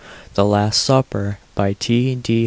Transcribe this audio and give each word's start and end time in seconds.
_The 0.33 0.43
Last 0.43 0.81
Supper 0.81 1.37
By 1.53 1.73
T. 1.73 2.15
D. 2.15 2.39